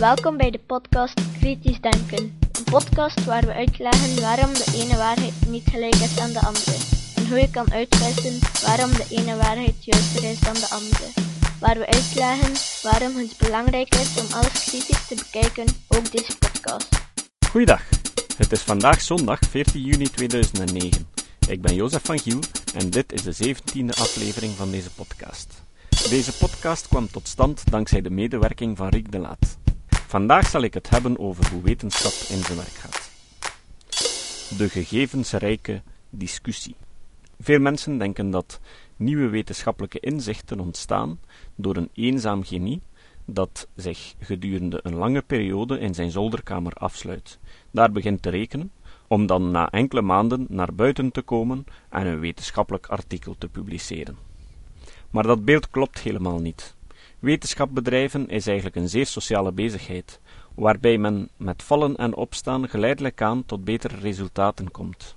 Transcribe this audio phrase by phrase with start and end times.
[0.00, 2.38] Welkom bij de podcast Kritisch Denken.
[2.52, 6.76] Een podcast waar we uitleggen waarom de ene waarheid niet gelijk is aan de andere.
[7.16, 11.06] En hoe je kan uitwissen waarom de ene waarheid juister is dan de andere.
[11.60, 12.52] Waar we uitleggen
[12.82, 16.88] waarom het belangrijk is om alles kritisch te bekijken, ook deze podcast.
[17.50, 17.82] Goeiedag,
[18.36, 21.08] het is vandaag zondag 14 juni 2009.
[21.48, 22.40] Ik ben Jozef van Giel
[22.74, 25.62] en dit is de 17e aflevering van deze podcast.
[26.08, 29.58] Deze podcast kwam tot stand dankzij de medewerking van Riek de Laat.
[30.10, 33.10] Vandaag zal ik het hebben over hoe wetenschap in zijn werk gaat.
[34.58, 36.74] De gegevensrijke discussie.
[37.40, 38.60] Veel mensen denken dat
[38.96, 41.20] nieuwe wetenschappelijke inzichten ontstaan
[41.54, 42.82] door een eenzaam genie
[43.24, 47.38] dat zich gedurende een lange periode in zijn zolderkamer afsluit,
[47.70, 48.72] daar begint te rekenen,
[49.06, 54.16] om dan na enkele maanden naar buiten te komen en een wetenschappelijk artikel te publiceren.
[55.10, 56.78] Maar dat beeld klopt helemaal niet.
[57.20, 60.20] Wetenschap bedrijven is eigenlijk een zeer sociale bezigheid,
[60.54, 65.16] waarbij men met vallen en opstaan geleidelijk aan tot betere resultaten komt.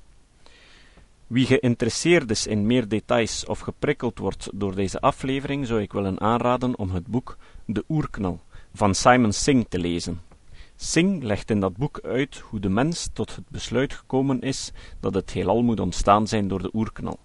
[1.27, 6.19] Wie geïnteresseerd is in meer details of geprikkeld wordt door deze aflevering, zou ik willen
[6.19, 8.39] aanraden om het boek De Oerknal
[8.73, 10.21] van Simon Singh te lezen.
[10.75, 15.13] Singh legt in dat boek uit hoe de mens tot het besluit gekomen is dat
[15.13, 17.19] het heelal moet ontstaan zijn door de oerknal.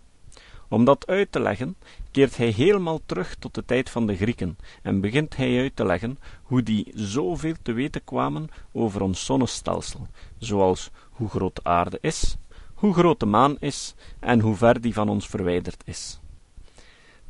[0.68, 1.76] Om dat uit te leggen,
[2.10, 5.84] keert hij helemaal terug tot de tijd van de Grieken en begint hij uit te
[5.84, 10.06] leggen hoe die zoveel te weten kwamen over ons zonnestelsel,
[10.38, 12.36] zoals hoe groot de aarde is,
[12.74, 16.20] hoe groot de maan is en hoe ver die van ons verwijderd is.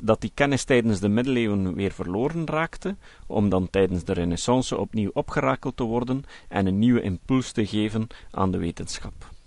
[0.01, 5.11] Dat die kennis tijdens de middeleeuwen weer verloren raakte, om dan tijdens de renaissance opnieuw
[5.13, 9.38] opgerakeld te worden en een nieuwe impuls te geven aan de wetenschap.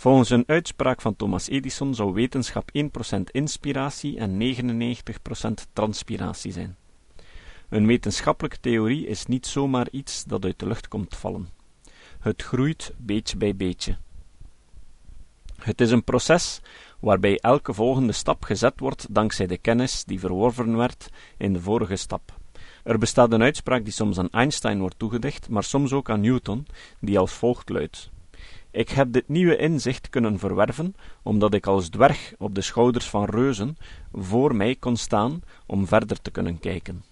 [0.00, 2.70] Volgens een uitspraak van Thomas Edison zou wetenschap
[3.16, 6.76] 1% inspiratie en 99% transpiratie zijn.
[7.68, 11.48] Een wetenschappelijke theorie is niet zomaar iets dat uit de lucht komt vallen.
[12.20, 13.96] Het groeit beetje bij beetje.
[15.56, 16.60] Het is een proces
[17.00, 21.96] waarbij elke volgende stap gezet wordt dankzij de kennis die verworven werd in de vorige
[21.96, 22.38] stap.
[22.84, 26.66] Er bestaat een uitspraak die soms aan Einstein wordt toegedicht, maar soms ook aan Newton,
[27.00, 28.10] die als volgt luidt:
[28.70, 33.24] Ik heb dit nieuwe inzicht kunnen verwerven, omdat ik als dwerg op de schouders van
[33.24, 33.76] reuzen
[34.12, 37.04] voor mij kon staan om verder te kunnen kijken.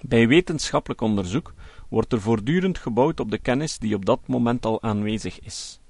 [0.00, 1.54] Bij wetenschappelijk onderzoek
[1.88, 5.80] wordt er voortdurend gebouwd op de kennis die op dat moment al aanwezig is.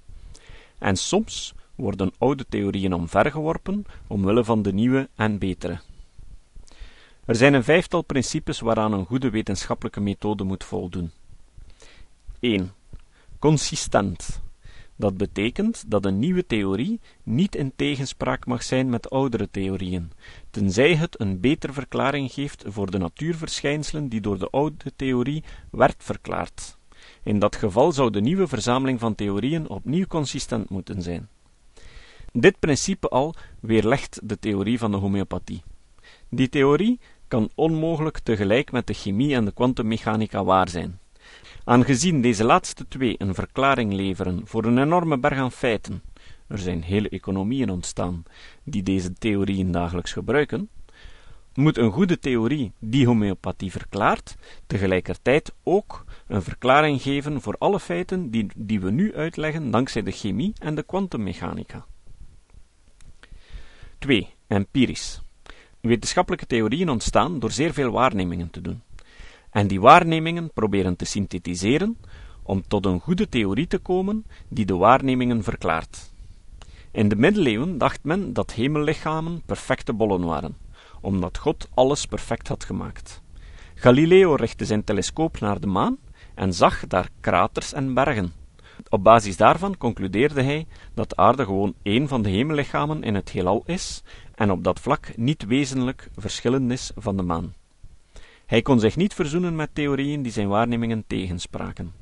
[0.78, 5.80] En soms worden oude theorieën omvergeworpen omwille van de nieuwe en betere.
[7.24, 11.10] Er zijn een vijftal principes waaraan een goede wetenschappelijke methode moet voldoen.
[12.40, 12.72] 1.
[13.38, 14.42] Consistent.
[14.96, 20.12] Dat betekent dat een nieuwe theorie niet in tegenspraak mag zijn met oudere theorieën,
[20.50, 25.94] tenzij het een betere verklaring geeft voor de natuurverschijnselen die door de oude theorie werd
[25.98, 26.78] verklaard.
[27.22, 31.28] In dat geval zou de nieuwe verzameling van theorieën opnieuw consistent moeten zijn.
[32.32, 35.62] Dit principe al weerlegt de theorie van de homeopathie.
[36.30, 40.98] Die theorie kan onmogelijk tegelijk met de chemie en de kwantummechanica waar zijn.
[41.68, 46.02] Aangezien deze laatste twee een verklaring leveren voor een enorme berg aan feiten,
[46.46, 48.22] er zijn hele economieën ontstaan
[48.64, 50.68] die deze theorieën dagelijks gebruiken,
[51.54, 58.30] moet een goede theorie die homeopathie verklaart, tegelijkertijd ook een verklaring geven voor alle feiten
[58.30, 61.86] die, die we nu uitleggen dankzij de chemie en de kwantummechanica.
[63.98, 64.28] 2.
[64.46, 65.20] Empirisch.
[65.80, 68.82] Wetenschappelijke theorieën ontstaan door zeer veel waarnemingen te doen.
[69.56, 71.96] En die waarnemingen proberen te synthetiseren
[72.42, 76.12] om tot een goede theorie te komen die de waarnemingen verklaart.
[76.90, 80.56] In de middeleeuwen dacht men dat hemellichamen perfecte bollen waren,
[81.00, 83.22] omdat God alles perfect had gemaakt.
[83.74, 85.96] Galileo richtte zijn telescoop naar de maan
[86.34, 88.32] en zag daar kraters en bergen.
[88.88, 93.30] Op basis daarvan concludeerde hij dat de aarde gewoon één van de hemellichamen in het
[93.30, 94.02] heelal is
[94.34, 97.54] en op dat vlak niet wezenlijk verschillend is van de maan.
[98.46, 101.92] Hij kon zich niet verzoenen met theorieën die zijn waarnemingen tegenspraken.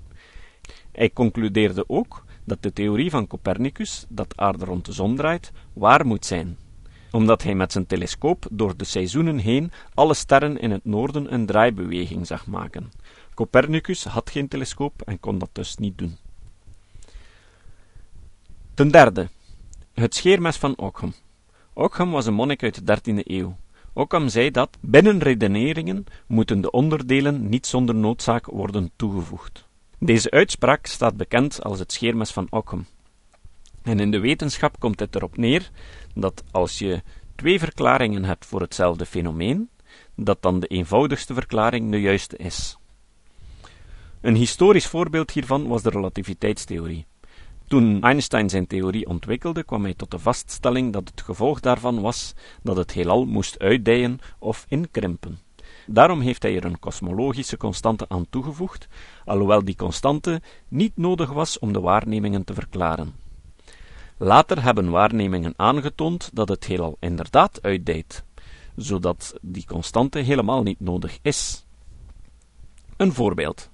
[0.92, 5.52] Hij concludeerde ook dat de theorie van Copernicus, dat de aarde rond de zon draait,
[5.72, 6.58] waar moet zijn,
[7.10, 11.46] omdat hij met zijn telescoop door de seizoenen heen alle sterren in het noorden een
[11.46, 12.92] draaibeweging zag maken.
[13.34, 16.16] Copernicus had geen telescoop en kon dat dus niet doen.
[18.74, 19.28] Ten derde,
[19.94, 21.12] het scheermes van Ockham.
[21.72, 23.56] Ockham was een monnik uit de 13e eeuw.
[23.94, 29.68] Ockham zei dat binnen redeneringen moeten de onderdelen niet zonder noodzaak worden toegevoegd.
[29.98, 32.86] Deze uitspraak staat bekend als het scheermes van Ockham.
[33.82, 35.70] En in de wetenschap komt het erop neer
[36.14, 37.02] dat als je
[37.34, 39.70] twee verklaringen hebt voor hetzelfde fenomeen,
[40.16, 42.76] dat dan de eenvoudigste verklaring de juiste is.
[44.20, 47.06] Een historisch voorbeeld hiervan was de relativiteitstheorie.
[47.74, 52.34] Toen Einstein zijn theorie ontwikkelde, kwam hij tot de vaststelling dat het gevolg daarvan was
[52.62, 55.38] dat het heelal moest uitdijen of inkrimpen.
[55.86, 58.88] Daarom heeft hij er een kosmologische constante aan toegevoegd,
[59.24, 63.14] alhoewel die constante niet nodig was om de waarnemingen te verklaren.
[64.16, 68.24] Later hebben waarnemingen aangetoond dat het heelal inderdaad uitdijt,
[68.76, 71.64] zodat die constante helemaal niet nodig is.
[72.96, 73.72] Een voorbeeld.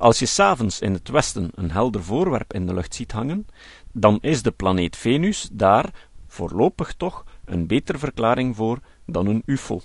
[0.00, 3.46] Als je s'avonds in het westen een helder voorwerp in de lucht ziet hangen,
[3.92, 9.80] dan is de planeet Venus daar voorlopig toch een betere verklaring voor dan een UFO.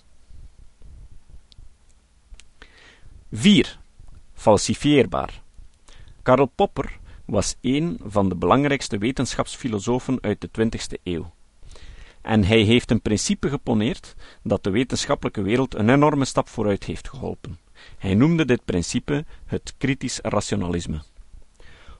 [3.31, 3.79] 4.
[4.33, 5.41] Falsifieerbaar.
[6.21, 11.33] Karl Popper was een van de belangrijkste wetenschapsfilosofen uit de 20e eeuw.
[12.21, 17.09] En hij heeft een principe geponeerd dat de wetenschappelijke wereld een enorme stap vooruit heeft
[17.09, 17.64] geholpen.
[17.97, 21.01] Hij noemde dit principe het kritisch rationalisme.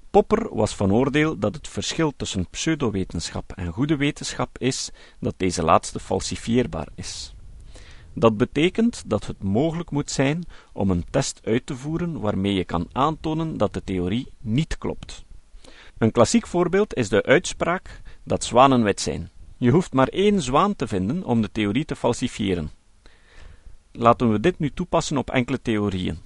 [0.10, 5.64] Popper was van oordeel dat het verschil tussen pseudowetenschap en goede wetenschap is dat deze
[5.64, 7.34] laatste falsifieerbaar is.
[8.14, 10.44] Dat betekent dat het mogelijk moet zijn
[10.74, 15.26] om een test uit te voeren waarmee je kan aantonen dat de theorie niet klopt.
[15.98, 19.30] Een klassiek voorbeeld is de uitspraak dat zwanen wit zijn.
[19.58, 22.72] Je hoeft maar één zwaan te vinden om de theorie te falsifiëren.
[23.98, 26.18] Laten we dit nu toepassen op enkele theorieën.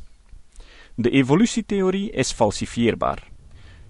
[0.95, 3.27] De evolutietheorie is falsifieerbaar.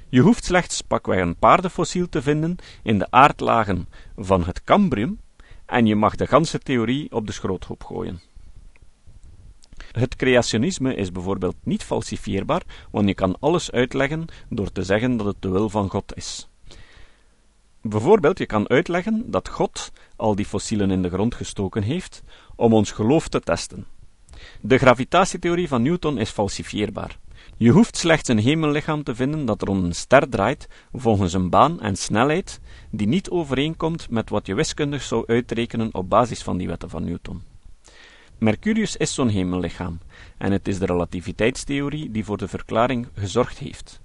[0.10, 3.88] Je hoeft slechts pakweg een paardenfossiel te vinden in de aardlagen
[4.18, 5.20] van het Cambrium
[5.66, 8.22] en je mag de ganse theorie op de schroothoop gooien.
[9.92, 12.62] Het creationisme is bijvoorbeeld niet falsifieerbaar,
[12.92, 16.49] want je kan alles uitleggen door te zeggen dat het de wil van God is.
[17.82, 22.24] Bijvoorbeeld, je kan uitleggen dat God al die fossielen in de grond gestoken heeft
[22.56, 23.86] om ons geloof te testen.
[24.62, 27.18] De gravitatietheorie van Newton is falsifieerbaar.
[27.58, 31.82] Je hoeft slechts een hemellichaam te vinden dat rond een ster draait volgens een baan
[31.82, 32.60] en snelheid
[32.92, 37.04] die niet overeenkomt met wat je wiskundig zou uitrekenen op basis van die wetten van
[37.04, 37.42] Newton.
[38.38, 40.00] Mercurius is zo'n hemellichaam,
[40.38, 44.02] en het is de relativiteitstheorie die voor de verklaring gezorgd heeft.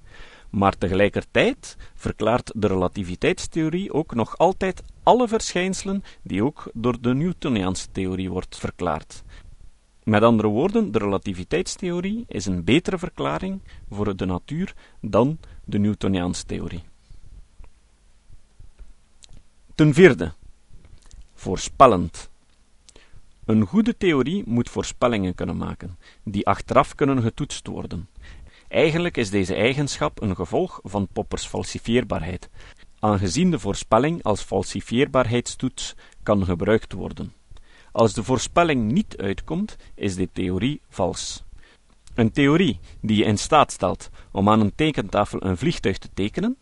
[0.54, 7.90] Maar tegelijkertijd verklaart de relativiteitstheorie ook nog altijd alle verschijnselen die ook door de Newtoniaanse
[7.92, 9.22] theorie wordt verklaard.
[10.02, 13.60] Met andere woorden, de relativiteitstheorie is een betere verklaring
[13.90, 16.82] voor de natuur dan de Newtoniaanse theorie.
[19.74, 20.32] Ten vierde,
[21.34, 22.30] voorspellend.
[23.44, 28.08] Een goede theorie moet voorspellingen kunnen maken, die achteraf kunnen getoetst worden.
[28.74, 32.50] Eigenlijk is deze eigenschap een gevolg van Poppers falsifieerbaarheid,
[32.98, 37.32] aangezien de voorspelling als falsifieerbaarheidstoets kan gebruikt worden.
[37.92, 41.44] Als de voorspelling niet uitkomt, is de theorie vals.
[42.14, 46.56] Een theorie die je in staat stelt om aan een tekentafel een vliegtuig te tekenen,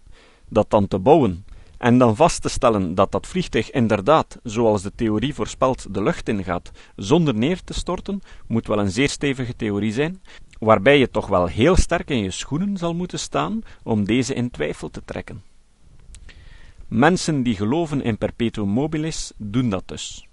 [0.48, 1.44] dat dan te bouwen
[1.78, 6.28] en dan vast te stellen dat dat vliegtuig inderdaad, zoals de theorie voorspelt, de lucht
[6.28, 10.20] ingaat zonder neer te storten, moet wel een zeer stevige theorie zijn,
[10.64, 14.50] waarbij je toch wel heel sterk in je schoenen zal moeten staan om deze in
[14.50, 15.42] twijfel te trekken.
[16.88, 20.26] Mensen die geloven in perpetuum mobilis doen dat dus.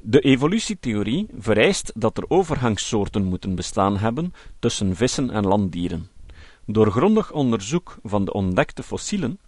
[0.00, 6.08] De evolutietheorie vereist dat er overgangssoorten moeten bestaan hebben tussen vissen en landdieren.
[6.66, 9.38] Door grondig onderzoek van de ontdekte fossielen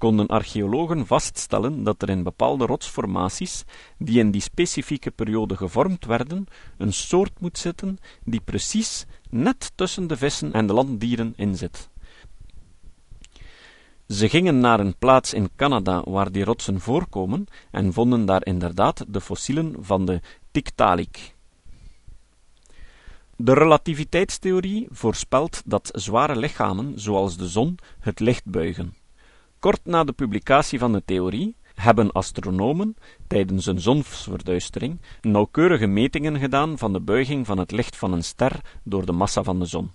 [0.00, 3.64] konden archeologen vaststellen dat er in bepaalde rotsformaties,
[3.98, 6.46] die in die specifieke periode gevormd werden,
[6.78, 11.88] een soort moet zitten die precies net tussen de vissen en de landdieren inzit.
[14.08, 19.04] Ze gingen naar een plaats in Canada waar die rotsen voorkomen en vonden daar inderdaad
[19.08, 21.34] de fossielen van de Tiktaalik.
[23.36, 28.99] De relativiteitstheorie voorspelt dat zware lichamen, zoals de zon, het licht buigen.
[29.60, 36.78] Kort na de publicatie van de theorie hebben astronomen tijdens een zonsverduistering nauwkeurige metingen gedaan
[36.78, 39.90] van de buiging van het licht van een ster door de massa van de zon.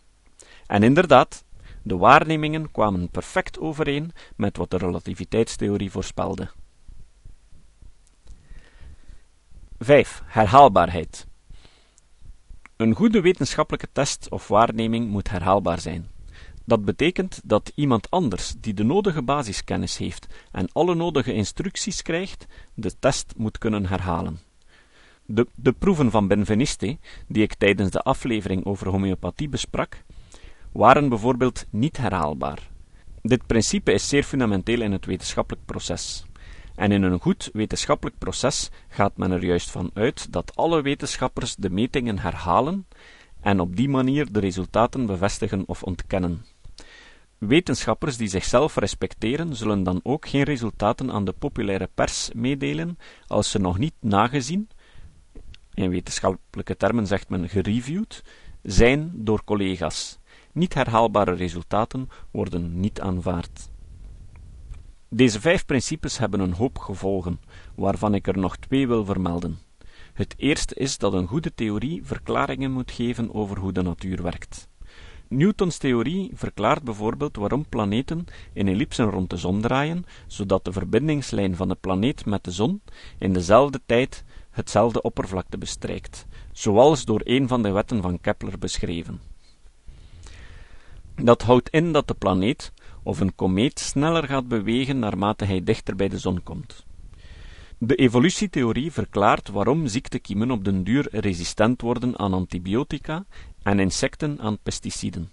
[0.65, 1.45] En inderdaad,
[1.83, 6.49] de waarnemingen kwamen perfect overeen met wat de relativiteitstheorie voorspelde.
[9.79, 10.21] 5.
[10.25, 11.27] Herhaalbaarheid.
[12.75, 16.14] Een goede wetenschappelijke test of waarneming moet herhaalbaar zijn.
[16.65, 22.45] Dat betekent dat iemand anders, die de nodige basiskennis heeft en alle nodige instructies krijgt,
[22.73, 24.39] de test moet kunnen herhalen.
[25.25, 30.03] De, de proeven van Benveniste, die ik tijdens de aflevering over homeopathie besprak,
[30.71, 32.69] waren bijvoorbeeld niet herhaalbaar.
[33.21, 36.25] Dit principe is zeer fundamenteel in het wetenschappelijk proces.
[36.75, 41.55] En in een goed wetenschappelijk proces gaat men er juist van uit dat alle wetenschappers
[41.55, 42.87] de metingen herhalen
[43.41, 46.45] en op die manier de resultaten bevestigen of ontkennen.
[47.37, 53.51] Wetenschappers die zichzelf respecteren, zullen dan ook geen resultaten aan de populaire pers meedelen als
[53.51, 54.69] ze nog niet nagezien,
[55.75, 58.23] in wetenschappelijke termen zegt men gereviewd,
[58.61, 60.19] zijn door collega's.
[60.51, 63.69] Niet herhaalbare resultaten worden niet aanvaard.
[65.09, 67.39] Deze vijf principes hebben een hoop gevolgen,
[67.75, 69.59] waarvan ik er nog twee wil vermelden.
[70.13, 74.67] Het eerste is dat een goede theorie verklaringen moet geven over hoe de natuur werkt.
[75.27, 81.55] Newtons theorie verklaart bijvoorbeeld waarom planeten in ellipsen rond de zon draaien, zodat de verbindingslijn
[81.55, 82.81] van de planeet met de zon
[83.17, 89.19] in dezelfde tijd hetzelfde oppervlakte bestrijkt, zoals door een van de wetten van Kepler beschreven.
[91.15, 95.95] Dat houdt in dat de planeet of een komeet sneller gaat bewegen naarmate hij dichter
[95.95, 96.85] bij de zon komt.
[97.77, 103.25] De evolutietheorie verklaart waarom ziektekiemen op den duur resistent worden aan antibiotica
[103.65, 105.29] en insecten aan pesticiden.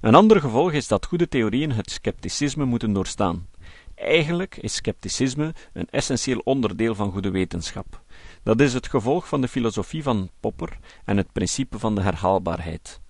[0.00, 3.46] Een ander gevolg is dat goede theorieën het scepticisme moeten doorstaan.
[3.94, 8.02] Eigenlijk is scepticisme een essentieel onderdeel van goede wetenschap.
[8.42, 13.00] Dat is het gevolg van de filosofie van Popper en het principe van de herhaalbaarheid.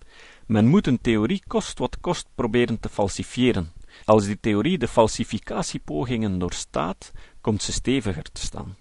[0.46, 3.72] Men moet een theorie kost wat kost proberen te falsifiëren.
[4.04, 8.76] Als die theorie de falsificatiepogingen doorstaat, komt ze steviger te staan.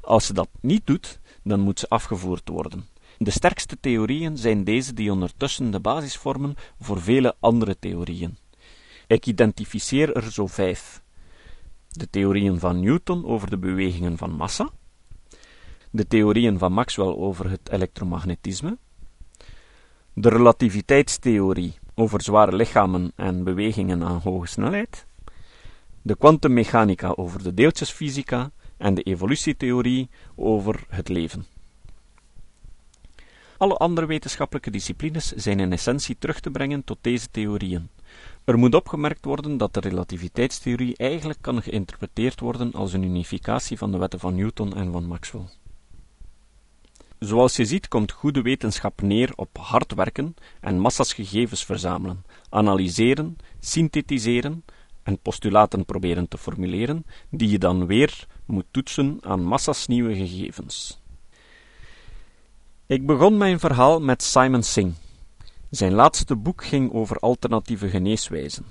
[0.00, 2.86] Als ze dat niet doet, dan moet ze afgevoerd worden.
[3.18, 8.36] De sterkste theorieën zijn deze die ondertussen de basis vormen voor vele andere theorieën.
[9.06, 11.02] Ik identificeer er zo vijf:
[11.88, 14.70] de theorieën van Newton over de bewegingen van massa,
[15.90, 18.78] de theorieën van Maxwell over het elektromagnetisme,
[20.12, 25.06] de relativiteitstheorie over zware lichamen en bewegingen aan hoge snelheid,
[26.02, 31.46] de kwantummechanica over de deeltjesfysica en de evolutietheorie over het leven.
[33.56, 37.88] Alle andere wetenschappelijke disciplines zijn in essentie terug te brengen tot deze theorieën.
[38.44, 43.92] Er moet opgemerkt worden dat de relativiteitstheorie eigenlijk kan geïnterpreteerd worden als een unificatie van
[43.92, 45.48] de wetten van Newton en van Maxwell.
[47.18, 53.36] Zoals je ziet komt goede wetenschap neer op hard werken en massas gegevens verzamelen, analyseren,
[53.60, 54.64] synthetiseren
[55.08, 61.00] en postulaten proberen te formuleren, die je dan weer moet toetsen aan massas nieuwe gegevens.
[62.86, 64.94] Ik begon mijn verhaal met Simon Singh.
[65.70, 68.64] Zijn laatste boek ging over alternatieve geneeswijzen.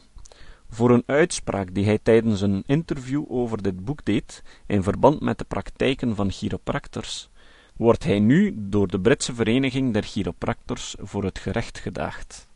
[0.69, 5.37] Voor een uitspraak die hij tijdens een interview over dit boek deed, in verband met
[5.37, 7.29] de praktijken van chiropractors,
[7.75, 12.46] wordt hij nu door de Britse Vereniging der Chiropractors voor het gerecht gedaagd.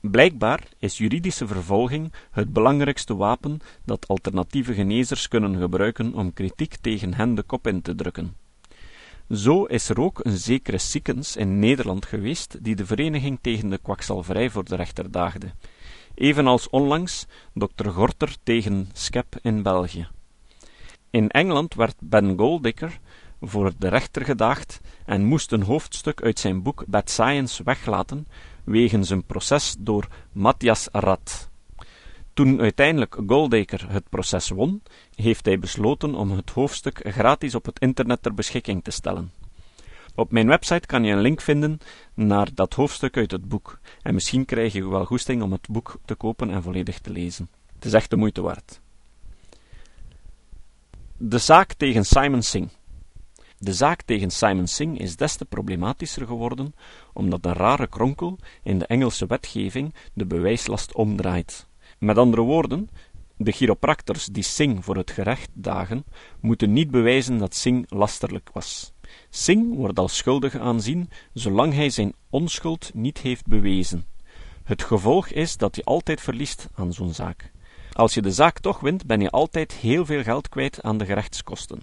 [0.00, 7.14] Blijkbaar is juridische vervolging het belangrijkste wapen dat alternatieve genezers kunnen gebruiken om kritiek tegen
[7.14, 8.36] hen de kop in te drukken.
[9.30, 13.78] Zo is er ook een zekere Sikkens in Nederland geweest die de vereniging tegen de
[13.78, 15.52] kwakzalverij voor de rechter daagde,
[16.14, 17.88] evenals onlangs Dr.
[17.88, 20.08] Gorter tegen Skep in België.
[21.10, 22.98] In Engeland werd Ben Goldicker
[23.40, 28.26] voor de rechter gedaagd en moest een hoofdstuk uit zijn boek Bad Science weglaten
[28.64, 31.50] wegens een proces door Matthias Rad.
[32.34, 34.82] Toen uiteindelijk Goldacre het proces won,
[35.14, 39.32] heeft hij besloten om het hoofdstuk gratis op het internet ter beschikking te stellen.
[40.14, 41.78] Op mijn website kan je een link vinden
[42.14, 45.98] naar dat hoofdstuk uit het boek, en misschien krijg je wel goesting om het boek
[46.04, 47.48] te kopen en volledig te lezen.
[47.74, 48.80] Het is echt de moeite waard.
[51.16, 52.72] De zaak tegen Simon Singh.
[53.62, 56.74] De zaak tegen Simon Singh is des te problematischer geworden,
[57.12, 61.66] omdat een rare kronkel in de Engelse wetgeving de bewijslast omdraait.
[61.98, 62.88] Met andere woorden,
[63.36, 66.04] de chiropractors die Singh voor het gerecht dagen,
[66.40, 68.92] moeten niet bewijzen dat Singh lasterlijk was.
[69.30, 74.04] Singh wordt als schuldig aanzien, zolang hij zijn onschuld niet heeft bewezen.
[74.64, 77.52] Het gevolg is dat je altijd verliest aan zo'n zaak.
[77.92, 81.04] Als je de zaak toch wint, ben je altijd heel veel geld kwijt aan de
[81.04, 81.80] gerechtskosten.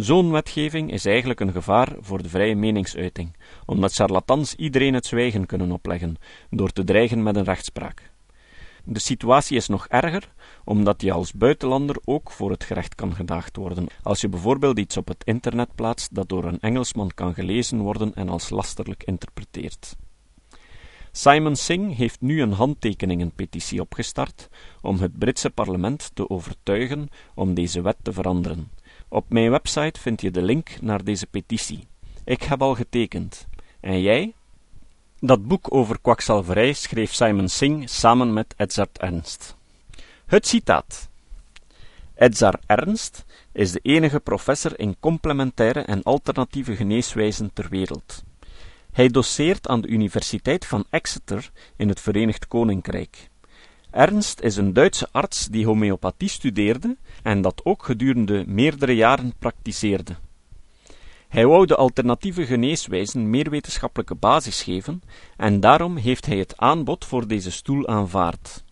[0.00, 5.46] Zo'n wetgeving is eigenlijk een gevaar voor de vrije meningsuiting, omdat charlatans iedereen het zwijgen
[5.46, 6.16] kunnen opleggen,
[6.50, 8.10] door te dreigen met een rechtspraak.
[8.84, 10.32] De situatie is nog erger,
[10.64, 14.96] omdat je als buitenlander ook voor het gerecht kan gedaagd worden, als je bijvoorbeeld iets
[14.96, 19.96] op het internet plaatst dat door een Engelsman kan gelezen worden en als lasterlijk interpreteert.
[21.12, 24.48] Simon Singh heeft nu een handtekeningenpetitie opgestart
[24.80, 28.70] om het Britse parlement te overtuigen om deze wet te veranderen.
[29.12, 31.86] Op mijn website vind je de link naar deze petitie.
[32.24, 33.46] Ik heb al getekend.
[33.80, 34.34] En jij?
[35.18, 39.56] Dat boek over kwakzalverij schreef Simon Singh samen met Edzard Ernst.
[40.26, 41.08] Het citaat.
[42.14, 48.22] Edzar Ernst is de enige professor in complementaire en alternatieve geneeswijzen ter wereld.
[48.92, 53.29] Hij doseert aan de Universiteit van Exeter in het Verenigd Koninkrijk.
[53.90, 60.16] Ernst is een Duitse arts die homeopathie studeerde en dat ook gedurende meerdere jaren praktiseerde.
[61.28, 65.02] Hij wou de alternatieve geneeswijzen meer wetenschappelijke basis geven
[65.36, 68.64] en daarom heeft hij het aanbod voor deze stoel aanvaard.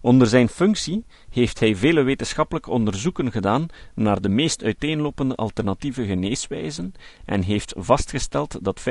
[0.00, 6.94] Onder zijn functie heeft hij vele wetenschappelijke onderzoeken gedaan naar de meest uiteenlopende alternatieve geneeswijzen
[7.24, 8.82] en heeft vastgesteld dat 95%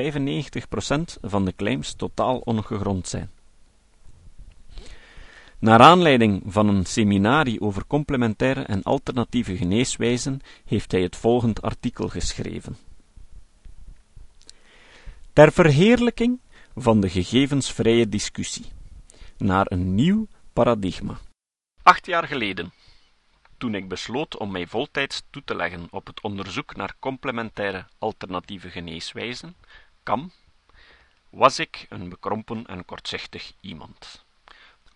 [1.22, 3.29] van de claims totaal ongegrond zijn.
[5.59, 12.07] Naar aanleiding van een seminarie over complementaire en alternatieve geneeswijzen heeft hij het volgend artikel
[12.07, 12.77] geschreven.
[15.33, 16.39] Ter verheerlijking
[16.75, 18.65] van de gegevensvrije discussie
[19.38, 21.17] naar een nieuw paradigma.
[21.83, 22.74] Acht jaar geleden,
[23.57, 28.69] toen ik besloot om mij voltijds toe te leggen op het onderzoek naar complementaire alternatieve
[28.69, 29.55] geneeswijzen,
[30.03, 30.31] KAM,
[31.29, 34.25] was ik een bekrompen en kortzichtig iemand.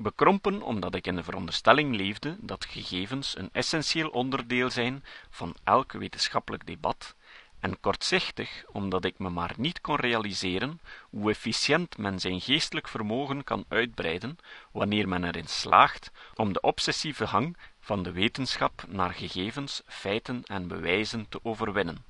[0.02, 5.92] Bekrompen omdat ik in de veronderstelling leefde dat gegevens een essentieel onderdeel zijn van elk
[5.92, 7.16] wetenschappelijk debat
[7.60, 10.80] en kortzichtig omdat ik me maar niet kon realiseren
[11.10, 14.38] hoe efficiënt men zijn geestelijk vermogen kan uitbreiden
[14.72, 20.68] wanneer men erin slaagt om de obsessieve hang van de wetenschap naar gegevens, feiten en
[20.68, 22.04] bewijzen te overwinnen.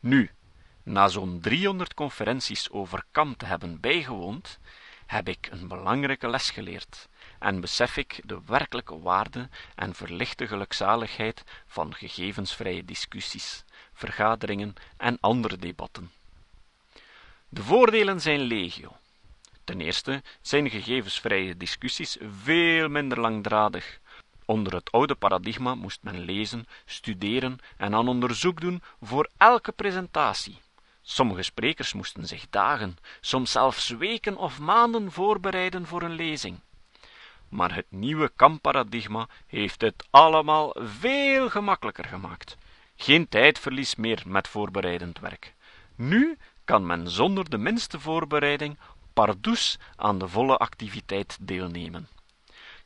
[0.00, 0.30] Nu,
[0.82, 4.58] na zo'n 300 conferenties over kam te hebben bijgewoond,
[5.10, 11.44] heb ik een belangrijke les geleerd en besef ik de werkelijke waarde en verlichte gelukzaligheid
[11.66, 16.10] van gegevensvrije discussies vergaderingen en andere debatten.
[17.48, 18.96] De voordelen zijn legio.
[19.64, 24.00] Ten eerste zijn gegevensvrije discussies veel minder langdradig.
[24.44, 30.60] Onder het oude paradigma moest men lezen, studeren en aan onderzoek doen voor elke presentatie.
[31.10, 36.60] Sommige sprekers moesten zich dagen, soms zelfs weken of maanden voorbereiden voor een lezing.
[37.48, 42.56] Maar het nieuwe kamparadigma heeft het allemaal veel gemakkelijker gemaakt.
[42.96, 45.54] Geen tijdverlies meer met voorbereidend werk.
[45.94, 48.78] Nu kan men zonder de minste voorbereiding
[49.12, 52.08] pardoes aan de volle activiteit deelnemen.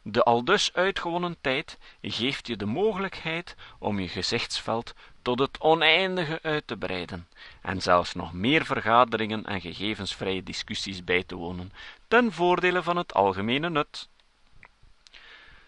[0.03, 6.67] De aldus uitgewonnen tijd geeft je de mogelijkheid om je gezichtsveld tot het oneindige uit
[6.67, 7.29] te breiden
[7.63, 11.73] en zelfs nog meer vergaderingen en gegevensvrije discussies bij te wonen,
[12.09, 14.09] ten voordele van het algemene nut.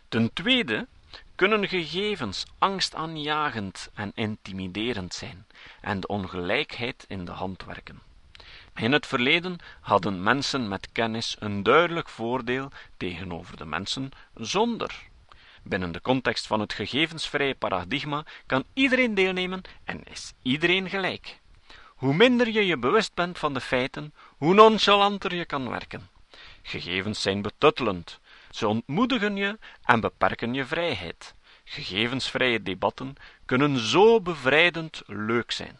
[0.09, 0.87] Ten tweede
[1.35, 5.47] kunnen gegevens angstaanjagend en intimiderend zijn
[5.81, 8.03] en de ongelijkheid in de hand werken.
[8.75, 15.09] In het verleden hadden mensen met kennis een duidelijk voordeel tegenover de mensen zonder.
[15.69, 21.41] Binnen de context van het gegevensvrije paradigma kan iedereen deelnemen en is iedereen gelijk.
[21.87, 26.09] Hoe minder je je bewust bent van de feiten, hoe nonchalanter je kan werken.
[26.63, 31.35] Gegevens zijn betuttelend, ze ontmoedigen je en beperken je vrijheid.
[31.65, 35.79] Gegevensvrije debatten kunnen zo bevrijdend leuk zijn.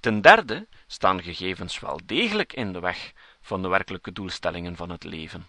[0.00, 5.04] Ten derde staan gegevens wel degelijk in de weg van de werkelijke doelstellingen van het
[5.04, 5.46] leven.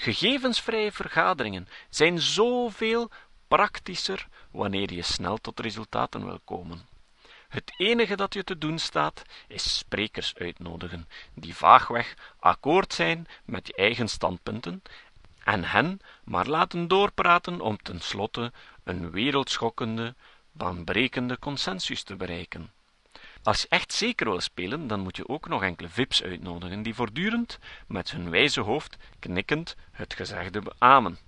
[0.00, 3.10] Gegevensvrije vergaderingen zijn zoveel
[3.48, 6.86] praktischer wanneer je snel tot resultaten wil komen.
[7.48, 13.66] Het enige dat je te doen staat, is sprekers uitnodigen, die vaagweg akkoord zijn met
[13.66, 14.82] je eigen standpunten
[15.44, 18.52] en hen maar laten doorpraten om tenslotte
[18.84, 20.14] een wereldschokkende,
[20.52, 22.70] baanbrekende consensus te bereiken.
[23.42, 26.94] Als je echt zeker wil spelen, dan moet je ook nog enkele vips uitnodigen die
[26.94, 31.18] voortdurend met hun wijze hoofd knikkend het gezegde beamen.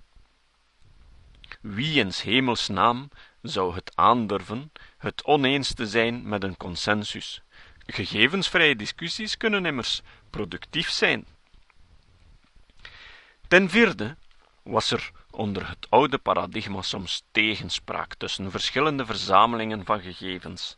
[1.61, 3.09] Wie in hemels naam
[3.41, 7.41] zou het aandurven het oneens te zijn met een consensus?
[7.85, 11.25] Gegevensvrije discussies kunnen immers productief zijn.
[13.47, 14.15] Ten vierde
[14.63, 20.77] was er onder het oude paradigma soms tegenspraak tussen verschillende verzamelingen van gegevens.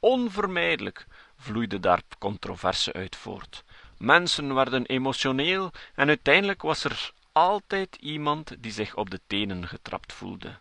[0.00, 3.64] Onvermijdelijk vloeide daar controverse uit voort.
[3.98, 10.12] Mensen werden emotioneel en uiteindelijk was er altijd iemand die zich op de tenen getrapt
[10.12, 10.58] voelde.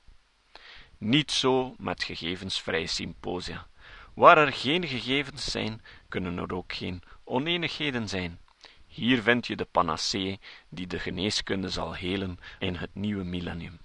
[0.97, 3.67] Niet zo met gegevensvrije symposia.
[4.13, 8.39] Waar er geen gegevens zijn, kunnen er ook geen oneenigheden zijn.
[8.87, 13.79] Hier vind je de panacee die de geneeskunde zal helen in het nieuwe millennium.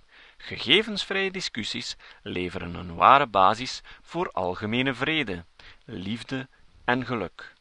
[0.44, 5.44] Gegevensvrije discussies leveren een ware basis voor algemene vrede,
[5.85, 6.48] liefde
[6.85, 7.52] en geluk.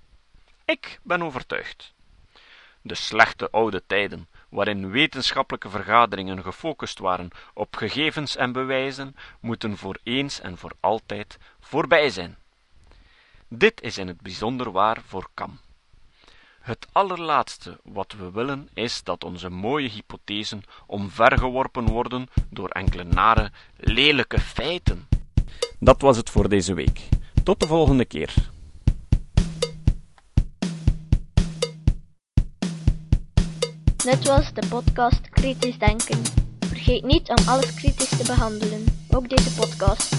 [0.66, 1.94] Ik ben overtuigd.
[2.82, 10.00] De slechte oude tijden, waarin wetenschappelijke vergaderingen gefocust waren op gegevens en bewijzen, moeten voor
[10.04, 12.38] eens en voor altijd voorbij zijn.
[13.48, 15.60] Dit is in het bijzonder waar voor Kam.
[16.64, 23.52] Het allerlaatste wat we willen is dat onze mooie hypothesen omvergeworpen worden door enkele nare,
[23.78, 25.08] lelijke feiten.
[25.80, 27.10] Dat was het voor deze week.
[27.44, 28.34] Tot de volgende keer.
[33.96, 36.22] Dit was de podcast Kritisch Denken.
[36.60, 40.16] Vergeet niet om alles kritisch te behandelen, ook deze podcast.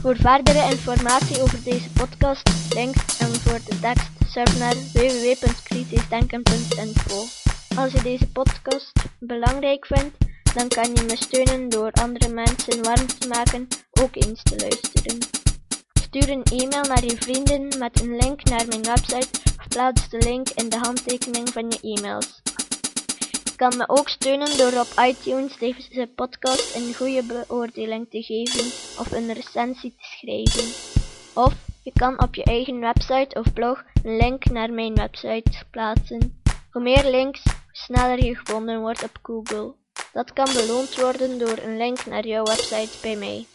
[0.00, 7.24] Voor verdere informatie over deze podcast, links en voor de tekst, surf naar www.kritischdenken.info.
[7.76, 10.16] Als je deze podcast belangrijk vindt,
[10.54, 13.68] dan kan je me steunen door andere mensen warm te maken
[14.00, 15.18] ook eens te luisteren.
[15.94, 20.18] Stuur een e-mail naar je vrienden met een link naar mijn website of plaats de
[20.18, 22.42] link in de handtekening van je e-mails.
[23.44, 28.64] Je kan me ook steunen door op iTunes deze podcast een goede beoordeling te geven
[28.98, 30.64] of een recensie te schrijven.
[31.34, 36.42] Of je kan op je eigen website of blog een link naar mijn website plaatsen.
[36.70, 39.74] Hoe meer links, hoe sneller je gevonden wordt op Google.
[40.12, 43.46] Dat kan beloond worden door een link naar jouw website bij mij.